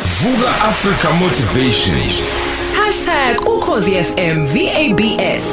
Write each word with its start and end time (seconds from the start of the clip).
Vuka 0.00 0.48
Africa 0.64 1.08
Motivation. 1.20 1.96
#ukhozifm 3.46 4.46
VABS 4.46 5.44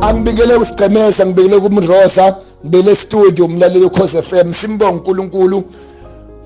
angibikele 0.00 0.54
usigcemeza 0.54 1.26
ngibikele 1.26 1.60
kumrosa 1.60 2.36
ngibele 2.64 2.94
studio 2.94 3.44
umlaleli 3.44 3.84
ukhoze 3.84 4.22
FM 4.22 4.52
simbonga 4.52 4.92
uNkulunkulu 4.92 5.64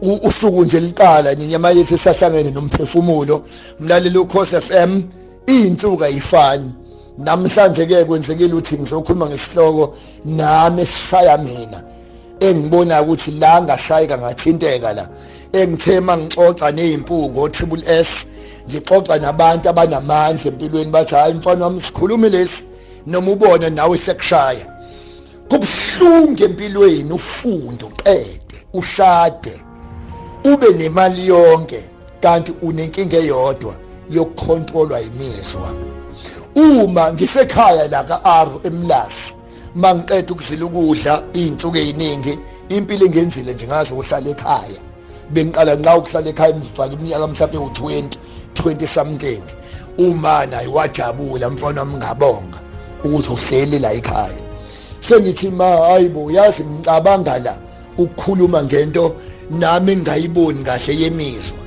u- 0.03 0.21
usuku 0.23 0.65
nje 0.65 0.81
liqala 0.81 1.35
nyenyama 1.35 1.71
yethu 1.71 1.99
sahlangene 1.99 2.51
nomphefumulo. 2.51 3.43
Umlaleli 3.81 4.19
ukhoze 4.19 4.61
FM 4.61 5.03
insuka 5.47 6.05
ayifani. 6.07 6.73
Namhlanje 7.19 7.87
ke 7.87 8.05
kwenzekile 8.05 8.53
ukuthi 8.55 8.79
ngizokhuluma 8.79 9.27
ngesihloko 9.27 9.95
nami 10.25 10.83
esishaya 10.83 11.39
mina. 11.39 11.83
Engibona 12.41 13.03
ukuthi 13.03 13.31
la 13.31 13.63
ngashayika 13.63 14.19
ngathinteka 14.19 14.93
la. 14.93 15.09
Engithema 15.53 16.17
ngixoxa 16.17 16.71
nezimpungo 16.71 17.49
triple 17.49 17.83
S 17.87 18.27
ngixoxa 18.69 19.19
nabantu 19.19 19.69
abanamandla 19.69 20.51
empilweni 20.51 20.91
bathi 20.91 21.15
hayi 21.15 21.35
mfana 21.35 21.65
wami 21.65 21.81
sikhulume 21.81 22.29
lesi 22.29 22.65
noma 23.07 23.31
ubone 23.31 23.71
nawe 23.71 23.99
sekushaya. 23.99 24.67
Kubhlungu 25.49 26.45
empilweni 26.45 27.13
ufunde 27.13 27.85
uqede 27.85 28.57
ushade 28.73 29.53
ube 30.45 30.69
nemali 30.73 31.27
yonke 31.27 31.81
kanti 32.21 32.53
unenkinga 32.63 33.17
eyodwa 33.17 33.75
yokucontrolwa 34.11 35.01
imizwa. 35.01 35.75
Uma 36.55 37.13
ngisekhaya 37.13 37.89
la 37.89 38.05
ka-R 38.05 38.49
emlasi 38.63 39.35
mangiqeda 39.75 40.33
ukuzila 40.33 40.65
ukudla 40.67 41.23
iy'nsuku 41.35 41.77
ey'ningi 41.77 42.39
impilo 42.69 43.07
engenzile 43.07 43.55
nje 43.55 43.67
ngazi 43.67 43.93
ukuhlala 43.93 44.31
ekhaya. 44.31 44.90
Bengiqala 45.33 45.77
nxa 45.77 45.97
ukuhlala 45.97 46.29
ekhaya 46.29 46.55
mfaka 46.55 46.95
iminyaka 46.95 47.27
mhlawumbe 47.27 47.59
u-20 47.59 48.05
20 48.55 48.87
something. 48.87 49.43
Uma 49.99 50.47
naye 50.47 50.67
wajabula 50.67 51.51
mfana 51.51 51.81
wami 51.81 51.95
ngabonga 51.95 52.59
ukuthi 53.05 53.31
uhleli 53.33 53.79
la 53.79 53.93
ekhaya. 53.93 54.43
Sengithi 55.01 55.51
ma 55.51 55.65
hayibo 55.65 56.31
yazi 56.31 56.65
ngicabanga 56.65 57.39
la 57.39 57.59
ukukhuluma 57.99 58.63
ngento 58.63 59.15
nami 59.51 59.97
ngayiboni 59.97 60.65
kahle 60.65 60.97
yemizwa. 61.01 61.59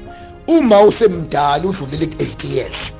Uma 0.48 0.82
usemdala 0.82 1.64
udlulile 1.68 2.06
ku-8 2.06 2.56
years 2.56 2.94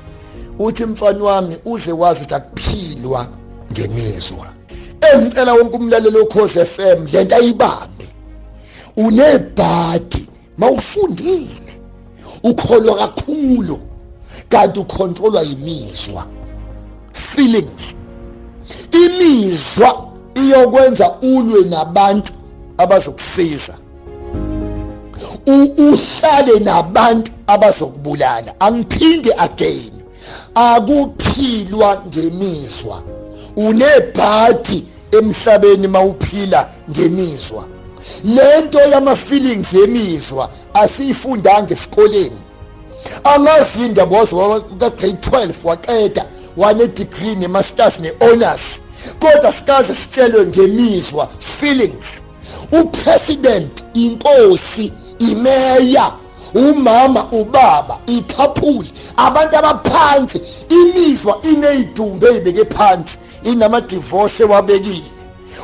uthi 0.58 0.86
mfana 0.86 1.24
wami 1.24 1.58
uze 1.64 1.92
wazi 1.92 2.20
ukuthi 2.20 2.34
akuphilwa 2.34 3.28
ngemizwa. 3.72 4.46
Engicela 5.12 5.52
wonke 5.52 5.76
umlaleli 5.76 6.18
okhoze 6.18 6.64
FM 6.64 7.06
lento 7.12 7.36
ayibambe. 7.36 8.06
Unebhadi 8.96 10.28
mawufundile. 10.58 11.80
Ukholwa 12.42 12.94
kakhulu 12.98 13.78
kanti 14.48 14.80
ucontrolwa 14.80 15.42
imizwa 15.42 16.26
feelings. 17.12 17.96
Imizwa 18.92 20.08
iyokwenza 20.34 21.12
ulwe 21.22 21.64
nabantu 21.64 22.32
abazokusiza. 22.78 23.74
Uhlale 25.46 26.58
nabantu 26.60 27.32
abazokubulala. 27.46 28.60
Angiphinde 28.60 29.34
again. 29.38 29.92
Akuphilwa 30.54 32.02
ngemizwa. 32.06 33.02
Unebhadi 33.56 34.84
emhlabeni 35.12 35.88
mawuphila 35.88 36.70
ngemizwa. 36.90 37.64
Lento 38.24 38.80
yama 38.80 39.16
feelings 39.16 39.72
yemizwa 39.72 40.50
asiyifundanga 40.74 41.74
esikoleni. 41.74 42.40
Angazinda 43.24 44.06
bozo 44.06 44.64
ka 44.78 44.90
grade 44.90 45.18
12 45.30 45.64
waqeda 45.64 46.26
wane 46.56 46.86
degree 46.86 47.34
ne 47.34 47.48
masters 47.48 48.00
ne 48.00 48.12
honors 48.20 48.80
kodwa 49.20 49.52
sikaze 49.52 49.94
sitshelwe 49.94 50.46
ngemizwa 50.46 51.28
feelings. 51.38 52.22
Upresident 52.72 53.84
inkosi 53.94 54.92
imeya 55.18 56.12
umama 56.54 57.26
ubaba 57.32 57.98
ithaphuli 58.06 58.92
abantu 59.16 59.56
abaphansi 59.56 60.40
imizwa 60.68 61.40
ineyidumbe 61.42 62.26
ezibeke 62.28 62.64
phansi 62.64 63.18
inama 63.44 63.80
divorce 63.80 64.44
wabekile 64.44 65.02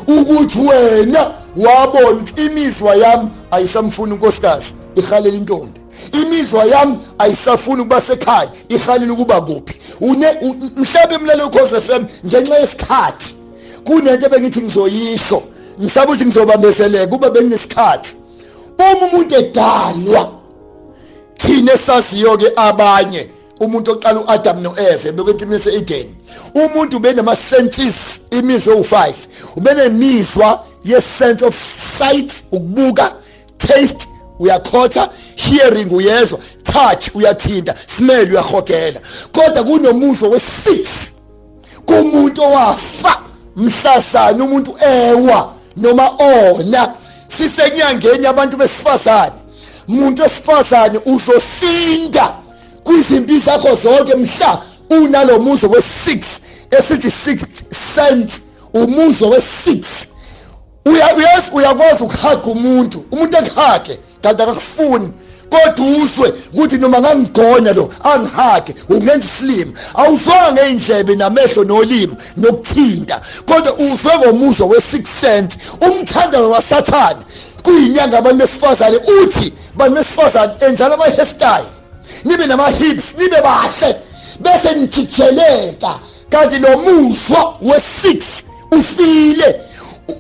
ukuthi 0.06 0.58
wena 0.58 1.30
wabona 1.56 2.10
ukuthi 2.10 2.46
imizwa 2.46 2.96
yami 2.96 3.30
ayisamfuni 3.50 4.12
unkosikazi 4.12 4.74
ihalela 4.96 5.36
intombi. 5.36 5.80
Imizwa 6.12 6.64
yami 6.64 6.98
ayisafuni 7.18 7.82
ukuba 7.82 8.00
sekhaya 8.00 8.50
ihalela 8.68 9.12
ukuba 9.12 9.40
kuphi. 9.40 9.74
Mhlawumbe 10.00 11.14
emlalelo 11.14 11.46
ukhoze 11.46 11.80
FM 11.80 12.04
ngenxa 12.26 12.58
yesikhathi 12.58 13.34
kunento 13.84 14.26
ebengithi 14.26 14.60
ngizoyisho. 14.60 15.42
Ngisaba 15.80 16.12
ukuthi 16.12 16.24
ngizobambezeleka 16.24 17.06
kuba 17.06 17.30
benginesikhathi. 17.30 18.16
Uma 18.78 19.06
umuntu 19.06 19.34
edalwa 19.34 20.32
thina 21.38 21.72
esaziyo 21.72 22.36
ke 22.38 22.52
abanye 22.56 23.30
umuntu 23.60 23.92
oqala 23.92 24.20
uAdam 24.20 24.62
noEve 24.62 25.12
bekwenza 25.12 25.44
imizwa 25.44 25.72
Eden 25.72 26.06
umuntu 26.54 26.98
benama 26.98 27.36
senses 27.36 28.20
imizwa 28.30 28.74
u5 28.74 29.14
ubenemizwa 29.56 30.64
ye 30.84 31.00
sense 31.00 31.44
of 31.44 31.54
sight 31.98 32.44
ukubuka 32.52 33.12
taste 33.58 34.08
uyakhotha 34.38 35.10
hearing 35.36 35.92
uyezwa 35.92 36.38
touch 36.62 37.14
uyathinta 37.14 37.74
smell 37.96 38.30
uyahogela 38.30 39.00
kodwa 39.32 39.64
kunomuzwa 39.64 40.28
we6 40.28 40.86
kumuntu 41.86 42.42
owafa 42.42 43.22
mhlasana 43.56 44.44
umuntu 44.44 44.76
ewa 44.80 45.54
noma 45.76 46.10
ona. 46.18 46.94
Sisenyangeni 47.28 48.26
abantu 48.26 48.56
besifazane. 48.56 49.32
Umuntu 49.88 50.22
wesifazane 50.22 51.00
uzosinda. 51.06 52.34
Kwizimpi 52.84 53.38
zakho 53.38 53.74
zonke 53.74 54.14
mhla 54.14 54.62
unalomuzo 54.90 55.66
we6 55.66 56.24
esithi 56.70 57.08
6 57.08 57.46
cents 57.94 58.42
umuzo 58.74 59.26
we6 59.26 59.84
uya 60.86 61.16
uyazi 61.16 61.50
uyakwazi 61.52 62.04
ukuhaga 62.04 62.46
umuntu 62.50 63.04
umuntu 63.10 63.38
akuhage 63.38 63.98
kanti 64.22 64.42
akakufuni. 64.42 65.12
Kodwa 65.50 65.86
uzwe 65.86 66.34
ukuthi 66.52 66.78
noma 66.78 67.00
ngangigonya 67.00 67.72
lo 67.72 67.88
angihage 68.04 68.74
ungenza 68.88 69.26
islim 69.26 69.72
awuzwanga 69.94 70.52
ngeindlebe 70.52 71.16
namehlo 71.16 71.64
nolimi 71.64 72.16
nokuthinta. 72.36 73.20
Kodwa 73.46 73.74
uzwe 73.74 74.18
ngomuzwa 74.18 74.66
we6 74.66 75.02
cent 75.20 75.58
umthandalo 75.80 76.50
wasathana 76.50 77.24
kuyinyanga 77.62 78.18
abantu 78.18 78.38
besifazane 78.38 78.96
uthi 78.96 79.52
bantu 79.76 79.94
besifazane 79.94 80.52
enzala 80.60 80.94
ama 80.94 81.04
hairstyle 81.04 81.79
nibe 82.24 82.46
nama 82.46 82.68
hips 82.68 83.14
nibe 83.18 83.40
bahle 83.42 83.96
bese 84.40 84.74
nithijeleka 84.74 85.98
kanti 86.30 86.58
lo 86.58 86.78
muzwa 86.78 87.54
we6 87.62 88.22
ufile. 88.72 89.60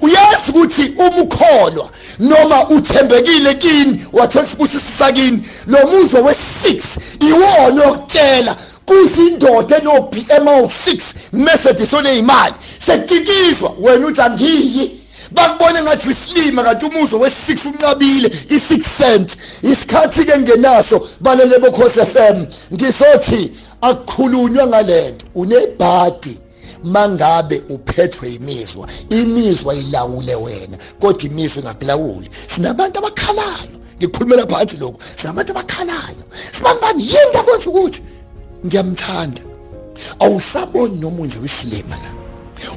Uyazi 0.00 0.50
ukuthi 0.50 0.92
uma 0.98 1.22
ukholwa 1.22 1.90
noma 2.18 2.68
uthembekile 2.68 3.54
kini 3.54 4.04
wathola 4.12 4.46
isibusiso 4.46 4.80
sakini 4.98 5.42
lo 5.66 5.86
muzwa 5.86 6.20
we6 6.20 6.82
iwona 7.28 7.88
okutshela 7.88 8.56
kuzindoda 8.84 9.76
eno-BM 9.78 10.46
awu6 10.46 11.00
Mercedes 11.32 11.92
oneyimali 11.92 12.54
sekikizwa 12.86 13.74
wena 13.80 14.06
uthi 14.06 14.20
angiyi. 14.20 14.99
Bakubone 15.32 15.82
ngathi 15.82 16.08
usilima 16.08 16.62
kanti 16.62 16.84
umuzwa 16.86 17.20
we6 17.20 17.68
unqabile 17.68 18.28
i6 18.28 18.98
cent. 18.98 19.36
Isikhathi 19.62 20.24
ke 20.24 20.38
ngenaso 20.38 21.08
balele 21.20 21.58
bokhosi 21.58 22.00
FM 22.00 22.46
ngisothi 22.74 23.50
akukhulunywa 23.80 24.66
ngalento. 24.66 25.26
Unebhadi 25.34 26.38
mangabe 26.84 27.62
uphethwe 27.68 28.34
imizwa 28.34 28.88
imizwa 29.10 29.74
ilawule 29.74 30.34
wena 30.34 30.76
kodwa 31.00 31.22
imizwa 31.22 31.62
ingakulawuli. 31.62 32.30
Sinabantu 32.46 32.98
abakhalayo 32.98 33.76
ngikhulumela 33.98 34.46
phansi 34.46 34.76
lokho 34.76 35.00
sinabantu 35.16 35.50
abakhalayo. 35.50 36.24
Sibangani 36.52 37.02
yini 37.02 37.36
akwenza 37.38 37.70
ukuthi? 37.70 38.02
Ngiyamthanda. 38.66 39.42
Awusaboni 40.20 40.96
noma 40.96 41.22
unze 41.22 41.38
wisilima 41.38 41.96
la. 41.96 42.10